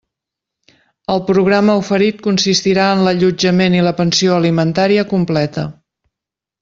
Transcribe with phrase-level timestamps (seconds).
[1.15, 5.67] El programa oferit consistirà en l'allotjament i la pensió alimentària completa.